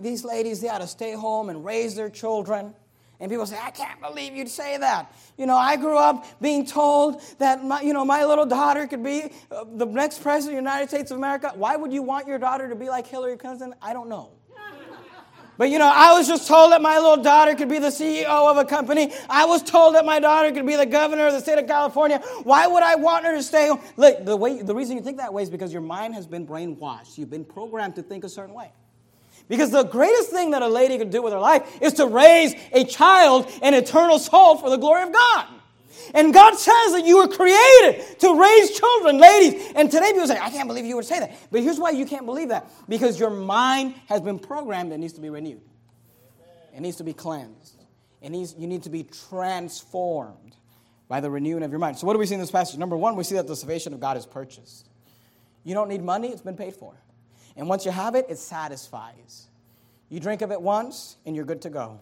[0.00, 2.74] these ladies, they ought to stay home and raise their children.
[3.20, 5.12] And people say, I can't believe you'd say that.
[5.36, 9.02] You know, I grew up being told that my, you know, my little daughter could
[9.02, 11.52] be uh, the next president of the United States of America.
[11.54, 13.74] Why would you want your daughter to be like Hillary Clinton?
[13.82, 14.37] I don't know.
[15.58, 18.24] But you know, I was just told that my little daughter could be the CEO
[18.24, 19.12] of a company.
[19.28, 22.20] I was told that my daughter could be the governor of the state of California.
[22.44, 23.80] Why would I want her to stay home?
[23.96, 26.46] Look, the way the reason you think that way is because your mind has been
[26.46, 27.18] brainwashed.
[27.18, 28.70] You've been programmed to think a certain way.
[29.48, 32.54] Because the greatest thing that a lady could do with her life is to raise
[32.72, 35.46] a child, an eternal soul for the glory of God.
[36.14, 39.72] And God says that you were created to raise children, ladies.
[39.74, 41.36] And today people say, I can't believe you would say that.
[41.50, 45.14] But here's why you can't believe that because your mind has been programmed and needs
[45.14, 45.62] to be renewed,
[46.74, 47.76] it needs to be cleansed,
[48.20, 50.56] it needs, you need to be transformed
[51.08, 51.98] by the renewing of your mind.
[51.98, 52.78] So, what do we see in this passage?
[52.78, 54.88] Number one, we see that the salvation of God is purchased.
[55.64, 56.94] You don't need money, it's been paid for.
[57.56, 59.48] And once you have it, it satisfies.
[60.08, 62.00] You drink of it once, and you're good to go.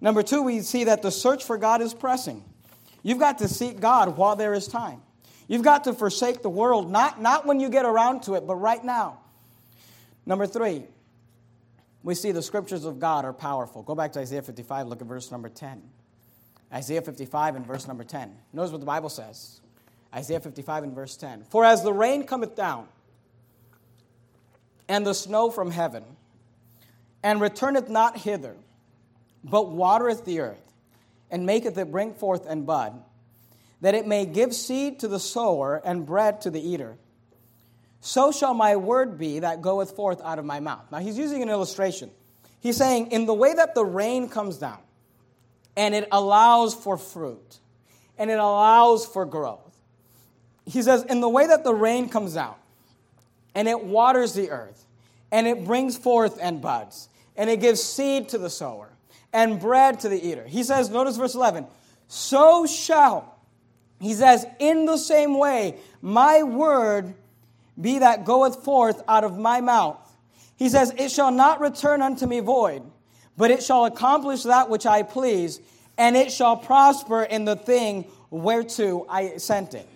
[0.00, 2.44] Number two, we see that the search for God is pressing.
[3.06, 5.00] You've got to seek God while there is time.
[5.46, 8.56] You've got to forsake the world, not, not when you get around to it, but
[8.56, 9.20] right now.
[10.26, 10.82] Number three,
[12.02, 13.84] we see the scriptures of God are powerful.
[13.84, 15.84] Go back to Isaiah 55, look at verse number 10.
[16.72, 18.34] Isaiah 55 and verse number 10.
[18.52, 19.60] Notice what the Bible says.
[20.12, 21.44] Isaiah 55 and verse 10.
[21.48, 22.88] For as the rain cometh down,
[24.88, 26.02] and the snow from heaven,
[27.22, 28.56] and returneth not hither,
[29.44, 30.65] but watereth the earth,
[31.30, 32.94] and maketh it bring forth and bud,
[33.80, 36.96] that it may give seed to the sower and bread to the eater.
[38.00, 40.84] So shall my word be that goeth forth out of my mouth.
[40.92, 42.10] Now he's using an illustration.
[42.60, 44.78] He's saying, in the way that the rain comes down,
[45.76, 47.58] and it allows for fruit,
[48.18, 49.60] and it allows for growth.
[50.64, 52.54] He says, in the way that the rain comes down,
[53.54, 54.84] and it waters the earth,
[55.30, 58.90] and it brings forth and buds, and it gives seed to the sower
[59.36, 60.46] and bread to the eater.
[60.46, 61.66] He says, notice verse 11,
[62.08, 63.36] so shall,
[64.00, 67.14] he says, in the same way, my word
[67.78, 69.98] be that goeth forth out of my mouth.
[70.56, 72.82] He says, it shall not return unto me void,
[73.36, 75.60] but it shall accomplish that which I please,
[75.98, 79.86] and it shall prosper in the thing whereto I sent it.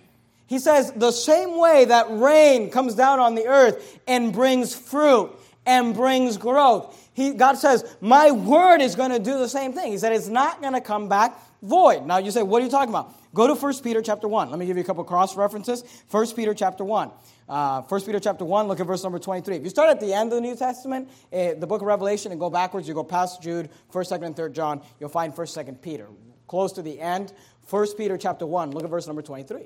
[0.48, 5.30] He says, the same way that rain comes down on the earth and brings fruit
[5.64, 9.92] and brings growth, he, God says, My word is going to do the same thing.
[9.92, 12.06] He said, It's not going to come back void.
[12.06, 13.14] Now you say, What are you talking about?
[13.34, 14.50] Go to 1 Peter chapter 1.
[14.50, 15.84] Let me give you a couple cross references.
[16.10, 17.10] 1 Peter chapter 1.
[17.48, 19.56] Uh, 1 Peter chapter 1, look at verse number 23.
[19.56, 22.30] If you start at the end of the New Testament, uh, the book of Revelation,
[22.30, 25.64] and go backwards, you go past Jude, 1st, 2nd, and 3rd John, you'll find 1st,
[25.64, 26.06] 2nd Peter.
[26.46, 27.32] Close to the end,
[27.68, 29.62] 1 Peter chapter 1, look at verse number 23.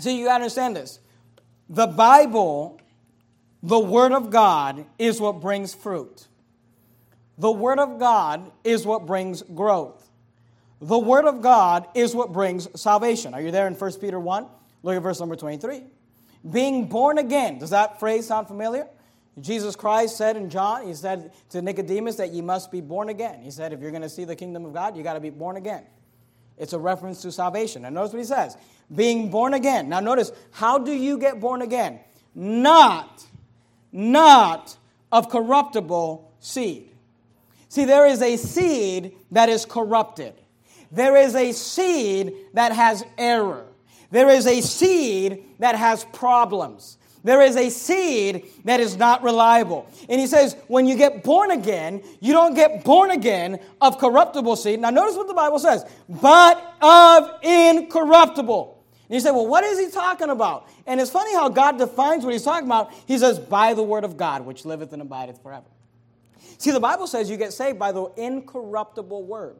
[0.00, 1.00] See, you understand this.
[1.68, 2.80] The Bible
[3.62, 6.26] the Word of God is what brings fruit.
[7.38, 10.08] The Word of God is what brings growth.
[10.80, 13.34] The Word of God is what brings salvation.
[13.34, 14.46] Are you there in 1 Peter 1?
[14.82, 15.82] Look at verse number 23.
[16.48, 17.58] being born again.
[17.58, 18.86] Does that phrase sound familiar?
[19.40, 23.40] Jesus Christ said in John, he said to Nicodemus that you must be born again.
[23.42, 25.30] He said, if you're going to see the kingdom of God, you got to be
[25.30, 25.84] born again.
[26.58, 27.84] It's a reference to salvation.
[27.84, 28.56] And notice what he says
[28.94, 29.88] being born again.
[29.88, 32.00] Now, notice, how do you get born again?
[32.34, 33.24] Not,
[33.92, 34.76] not
[35.12, 36.90] of corruptible seed.
[37.68, 40.34] See, there is a seed that is corrupted,
[40.90, 43.66] there is a seed that has error,
[44.10, 46.96] there is a seed that has problems.
[47.22, 49.86] There is a seed that is not reliable.
[50.08, 54.56] And he says, when you get born again, you don't get born again of corruptible
[54.56, 54.80] seed.
[54.80, 58.79] Now, notice what the Bible says, but of incorruptible.
[59.10, 60.68] And you say, well, what is he talking about?
[60.86, 62.92] And it's funny how God defines what he's talking about.
[63.06, 65.66] He says, by the word of God, which liveth and abideth forever.
[66.58, 69.56] See, the Bible says you get saved by the incorruptible word.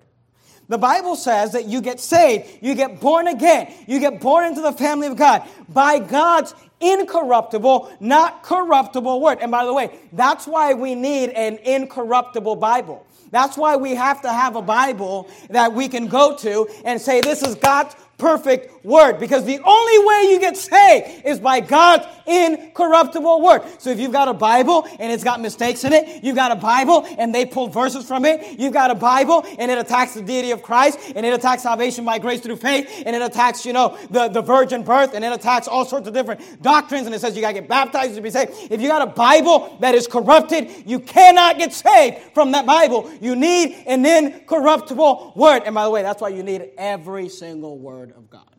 [0.69, 4.61] The Bible says that you get saved, you get born again, you get born into
[4.61, 9.39] the family of God by God's incorruptible, not corruptible word.
[9.41, 13.05] And by the way, that's why we need an incorruptible Bible.
[13.33, 17.21] That's why we have to have a Bible that we can go to and say,
[17.21, 22.07] This is God's perfect word because the only way you get saved is by God's
[22.27, 23.63] incorruptible word.
[23.79, 26.57] So if you've got a Bible and it's got mistakes in it, you've got a
[26.57, 30.23] Bible and they pull verses from it, you've got a Bible and it attacks the
[30.23, 33.73] deity of Christ and it attacks salvation by grace through faith and it attacks, you
[33.73, 37.21] know, the, the virgin birth and it attacks all sorts of different doctrines and it
[37.21, 38.53] says you got to get baptized to be saved.
[38.71, 43.11] If you got a Bible that is corrupted, you cannot get saved from that Bible.
[43.21, 45.63] You need an incorruptible word.
[45.65, 48.57] And by the way, that's why you need every single word Word of God.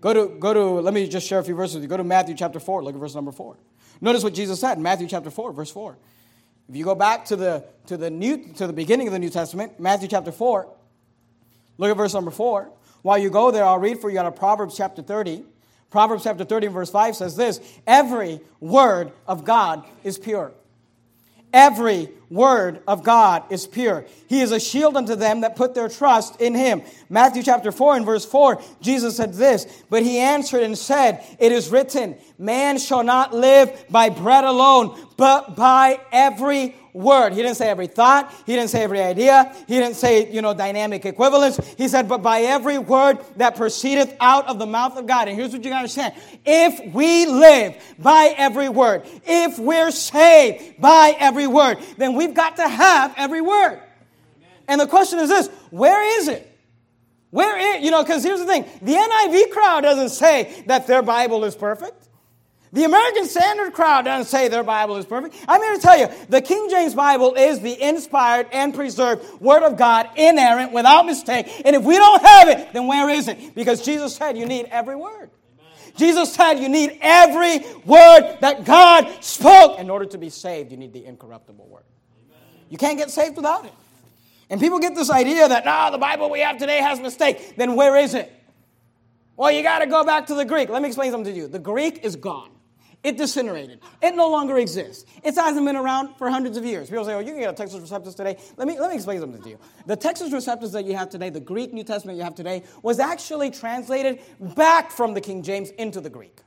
[0.00, 1.88] Go to, go to, let me just share a few verses with you.
[1.88, 3.56] Go to Matthew chapter 4, look at verse number 4.
[4.00, 5.96] Notice what Jesus said in Matthew chapter 4, verse 4.
[6.68, 9.30] If you go back to the, to the, new, to the beginning of the New
[9.30, 10.68] Testament, Matthew chapter 4,
[11.78, 12.70] look at verse number 4.
[13.02, 15.44] While you go there, I'll read for you out of Proverbs chapter 30.
[15.90, 20.52] Proverbs chapter 30 verse 5 says this Every word of God is pure.
[21.56, 24.04] Every word of God is pure.
[24.28, 26.82] He is a shield unto them that put their trust in him.
[27.08, 31.52] Matthew chapter 4 and verse 4, Jesus said this, but he answered and said, It
[31.52, 37.32] is written, man shall not live by bread alone, but by every word.
[37.32, 38.32] He didn't say every thought.
[38.46, 39.54] He didn't say every idea.
[39.68, 41.58] He didn't say, you know, dynamic equivalence.
[41.76, 45.28] He said, but by every word that proceedeth out of the mouth of God.
[45.28, 46.14] And here's what you got to understand.
[46.44, 52.56] If we live by every word, if we're saved by every word, then we've got
[52.56, 53.80] to have every word.
[54.68, 56.52] And the question is this, where is it?
[57.30, 57.84] Where is, it?
[57.84, 58.64] you know, because here's the thing.
[58.80, 62.05] The NIV crowd doesn't say that their Bible is perfect.
[62.72, 65.36] The American Standard crowd doesn't say their Bible is perfect.
[65.46, 69.62] I'm here to tell you, the King James Bible is the inspired and preserved Word
[69.62, 71.46] of God, inerrant, without mistake.
[71.64, 73.54] And if we don't have it, then where is it?
[73.54, 75.30] Because Jesus said you need every word.
[75.96, 79.78] Jesus said you need every word that God spoke.
[79.78, 81.84] In order to be saved, you need the incorruptible word.
[82.68, 83.72] You can't get saved without it.
[84.50, 87.56] And people get this idea that, no, the Bible we have today has mistake.
[87.56, 88.32] Then where is it?
[89.36, 90.68] Well, you got to go back to the Greek.
[90.68, 91.48] Let me explain something to you.
[91.48, 92.50] The Greek is gone.
[93.02, 93.80] It disintegrated.
[94.02, 95.04] It no longer exists.
[95.22, 96.88] It hasn't been around for hundreds of years.
[96.90, 98.36] People say, oh, you can get a Textus Receptus today.
[98.56, 99.58] Let me, let me explain something to you.
[99.86, 102.98] The Textus Receptus that you have today, the Greek New Testament you have today, was
[102.98, 106.40] actually translated back from the King James into the Greek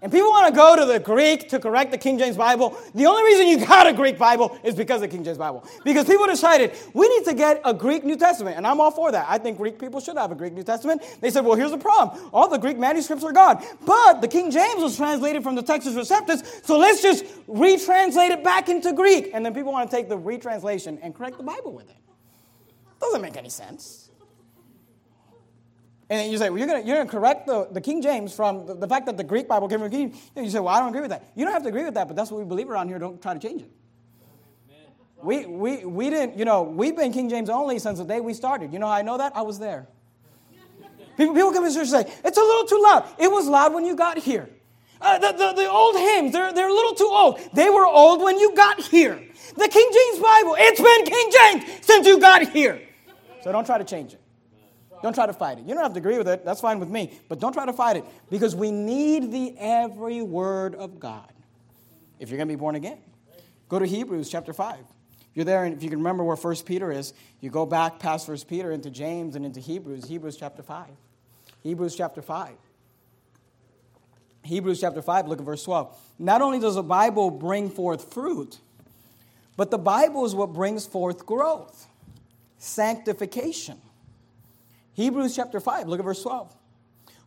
[0.00, 3.06] and people want to go to the Greek to correct the King James Bible, the
[3.06, 5.64] only reason you got a Greek Bible is because of the King James Bible.
[5.84, 9.10] Because people decided we need to get a Greek New Testament, and I'm all for
[9.12, 9.26] that.
[9.28, 11.02] I think Greek people should have a Greek New Testament.
[11.20, 13.64] They said, well, here's the problem all the Greek manuscripts are gone.
[13.84, 18.44] But the King James was translated from the Textus Receptus, so let's just retranslate it
[18.44, 19.30] back into Greek.
[19.32, 21.96] And then people want to take the retranslation and correct the Bible with it.
[23.00, 24.07] Doesn't make any sense.
[26.10, 28.74] And you say, well, you're going you're gonna correct the, the King James from the,
[28.74, 30.46] the, fact that the Greek Bible came from King James.
[30.46, 31.30] You say, well, I don't agree with that.
[31.34, 32.98] You don't have to agree with that, but that's what we believe around here.
[32.98, 33.70] Don't try to change it.
[35.22, 38.34] We, we, we didn't, you know, we've been King James only since the day we
[38.34, 38.72] started.
[38.72, 39.36] You know how I know that?
[39.36, 39.88] I was there.
[41.16, 43.04] People, people come in church and say, it's a little too loud.
[43.18, 44.48] It was loud when you got here.
[45.00, 47.40] Uh, the, the, the old hymns, they're, they're a little too old.
[47.52, 49.14] They were old when you got here.
[49.14, 52.80] The King James Bible, it's been King James since you got here.
[53.42, 54.20] So don't try to change it.
[55.02, 55.66] Don't try to fight it.
[55.66, 56.44] You don't have to agree with it.
[56.44, 57.18] That's fine with me.
[57.28, 61.32] But don't try to fight it because we need the every word of God
[62.18, 62.98] if you're going to be born again.
[63.68, 64.78] Go to Hebrews chapter 5.
[64.78, 64.86] If
[65.34, 68.26] you're there, and if you can remember where First Peter is, you go back past
[68.26, 70.86] First Peter into James and into Hebrews, Hebrews chapter 5.
[71.62, 72.50] Hebrews chapter 5.
[74.42, 75.96] Hebrews chapter 5, look at verse 12.
[76.18, 78.58] Not only does the Bible bring forth fruit,
[79.56, 81.86] but the Bible is what brings forth growth,
[82.56, 83.78] sanctification
[84.98, 86.52] Hebrews chapter 5, look at verse 12.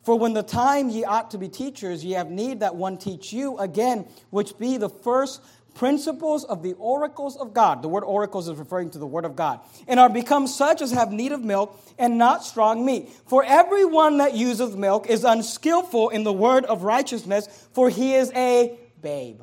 [0.03, 3.31] For when the time ye ought to be teachers, ye have need that one teach
[3.31, 5.41] you again, which be the first
[5.73, 7.81] principles of the oracles of God.
[7.81, 9.61] The word oracles is referring to the word of God.
[9.87, 13.09] And are become such as have need of milk and not strong meat.
[13.27, 18.33] For everyone that useth milk is unskillful in the word of righteousness, for he is
[18.35, 19.39] a babe.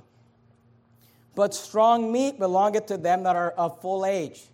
[1.35, 4.45] But strong meat belongeth to them that are of full age,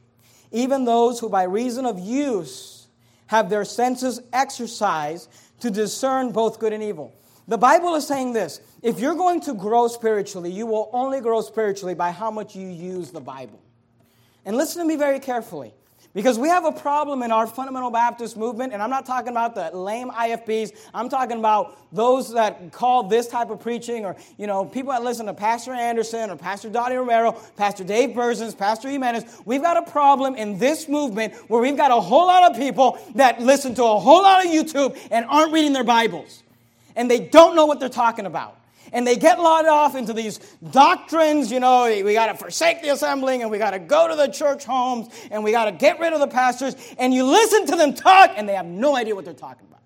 [0.52, 2.83] even those who by reason of use
[3.26, 7.12] have their senses exercised to discern both good and evil.
[7.46, 11.40] The Bible is saying this if you're going to grow spiritually, you will only grow
[11.40, 13.60] spiritually by how much you use the Bible.
[14.44, 15.74] And listen to me very carefully.
[16.14, 19.56] Because we have a problem in our fundamental Baptist movement, and I'm not talking about
[19.56, 20.70] the lame IFBs.
[20.94, 25.02] I'm talking about those that call this type of preaching, or you know, people that
[25.02, 29.42] listen to Pastor Anderson or Pastor Donnie Romero, Pastor Dave Berzins, Pastor Jimenez.
[29.44, 32.96] We've got a problem in this movement where we've got a whole lot of people
[33.16, 36.44] that listen to a whole lot of YouTube and aren't reading their Bibles,
[36.94, 38.56] and they don't know what they're talking about
[38.94, 40.38] and they get led off into these
[40.70, 41.50] doctrines.
[41.50, 44.28] You know, we got to forsake the assembling and we got to go to the
[44.28, 46.76] church homes and we got to get rid of the pastors.
[46.96, 49.82] And you listen to them talk and they have no idea what they're talking about.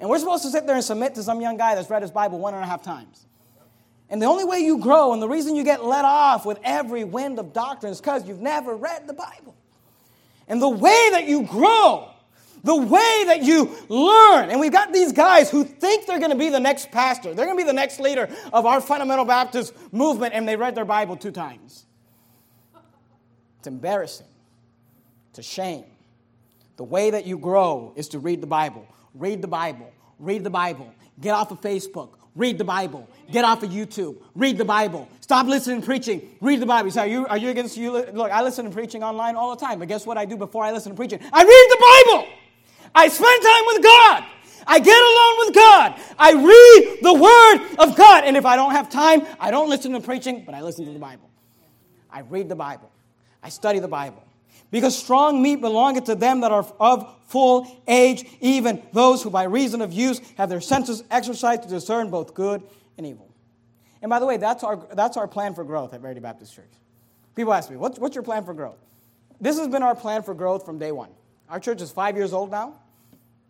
[0.00, 2.10] And we're supposed to sit there and submit to some young guy that's read his
[2.10, 3.26] Bible one and a half times.
[4.08, 7.04] And the only way you grow and the reason you get let off with every
[7.04, 9.54] wind of doctrine is because you've never read the Bible.
[10.48, 12.10] And the way that you grow
[12.64, 14.50] the way that you learn.
[14.50, 17.46] And we've got these guys who think they're going to be the next pastor, they're
[17.46, 20.84] going to be the next leader of our fundamental Baptist movement, and they read their
[20.84, 21.86] Bible two times.
[23.58, 24.26] It's embarrassing.
[25.30, 25.84] It's a shame.
[26.76, 28.86] The way that you grow is to read the Bible.
[29.14, 29.92] Read the Bible.
[30.18, 30.92] Read the Bible.
[31.20, 32.10] Get off of Facebook.
[32.34, 33.08] Read the Bible.
[33.30, 34.16] Get off of YouTube.
[34.34, 35.08] Read the Bible.
[35.20, 36.36] Stop listening to preaching.
[36.40, 36.90] Read the Bible.
[36.90, 37.92] Say, are you, are you against you?
[37.92, 40.64] Look, I listen to preaching online all the time, but guess what I do before
[40.64, 41.20] I listen to preaching?
[41.32, 42.33] I read the Bible.
[42.94, 44.24] I spend time with God.
[44.66, 46.00] I get alone with God.
[46.18, 48.24] I read the Word of God.
[48.24, 50.92] And if I don't have time, I don't listen to preaching, but I listen to
[50.92, 51.28] the Bible.
[52.10, 52.90] I read the Bible.
[53.42, 54.22] I study the Bible.
[54.70, 59.44] Because strong meat belongeth to them that are of full age, even those who by
[59.44, 62.62] reason of use have their senses exercised to discern both good
[62.96, 63.30] and evil.
[64.02, 66.72] And by the way, that's our, that's our plan for growth at Verity Baptist Church.
[67.34, 68.78] People ask me, what's, what's your plan for growth?
[69.40, 71.10] This has been our plan for growth from day one.
[71.48, 72.74] Our church is five years old now.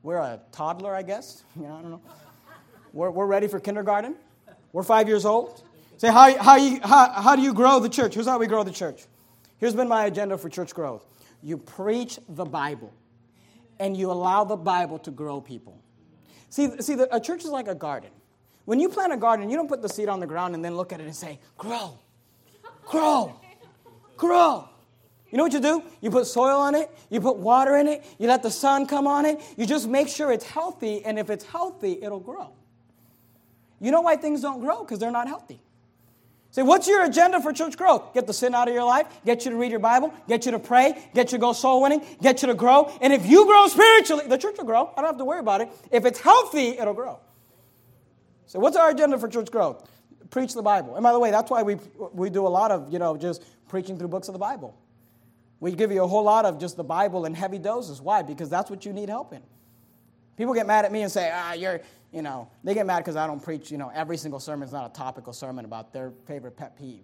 [0.05, 1.42] We're a toddler, I guess.
[1.57, 2.02] Know, I don't know.
[2.92, 4.14] We're, we're ready for kindergarten.
[4.72, 5.62] We're five years old.
[5.96, 8.14] Say, how, how, you, how, how do you grow the church?
[8.14, 9.07] Here's how we grow the church.
[9.59, 11.05] Here's been my agenda for church growth
[11.42, 12.92] you preach the Bible,
[13.78, 15.80] and you allow the Bible to grow people.
[16.50, 18.11] See, see the, a church is like a garden.
[18.66, 20.76] When you plant a garden, you don't put the seed on the ground and then
[20.76, 21.98] look at it and say, grow,
[22.86, 23.38] grow,
[24.16, 24.68] grow.
[25.35, 25.82] You know what you do?
[26.01, 29.09] You put soil on it, you put water in it, you let the sun come
[29.09, 32.53] on it, you just make sure it's healthy, and if it's healthy, it'll grow.
[33.80, 34.85] You know why things don't grow?
[34.85, 35.61] Because they're not healthy.
[36.53, 38.14] Say, what's your agenda for church growth?
[38.14, 40.53] Get the sin out of your life, get you to read your Bible, get you
[40.53, 42.97] to pray, get you to go soul winning, get you to grow.
[43.01, 44.93] And if you grow spiritually, the church will grow.
[44.97, 45.68] I don't have to worry about it.
[45.91, 47.18] If it's healthy, it'll grow.
[48.47, 49.85] So, what's our agenda for church growth?
[50.30, 50.95] Preach the Bible.
[50.95, 51.78] And by the way, that's why we,
[52.12, 54.78] we do a lot of, you know, just preaching through books of the Bible.
[55.64, 57.98] We give you a whole lot of just the Bible in heavy doses.
[57.98, 58.20] Why?
[58.20, 59.40] Because that's what you need help in.
[60.36, 61.80] People get mad at me and say, ah, you're,
[62.12, 64.74] you know, they get mad because I don't preach, you know, every single sermon is
[64.74, 67.00] not a topical sermon about their favorite pet peeve.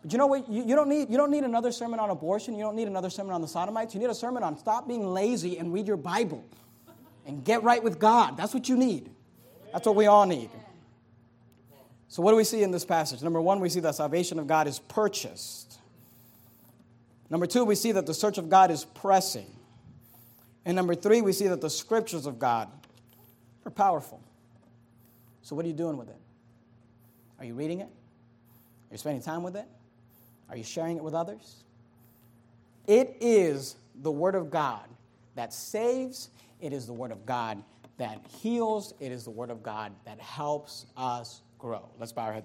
[0.00, 0.48] But you know what?
[0.48, 2.54] You, you, don't need, you don't need another sermon on abortion.
[2.54, 3.94] You don't need another sermon on the sodomites.
[3.94, 6.44] You need a sermon on stop being lazy and read your Bible
[7.26, 8.36] and get right with God.
[8.36, 9.10] That's what you need.
[9.72, 10.50] That's what we all need.
[12.06, 13.24] So, what do we see in this passage?
[13.24, 15.75] Number one, we see that salvation of God is purchased.
[17.30, 19.46] Number two, we see that the search of God is pressing.
[20.64, 22.68] And number three, we see that the scriptures of God
[23.64, 24.20] are powerful.
[25.42, 26.20] So, what are you doing with it?
[27.38, 27.88] Are you reading it?
[27.88, 29.66] Are you spending time with it?
[30.48, 31.64] Are you sharing it with others?
[32.86, 34.84] It is the Word of God
[35.34, 37.62] that saves, it is the Word of God
[37.98, 41.88] that heals, it is the Word of God that helps us grow.
[41.98, 42.44] Let's bow our head.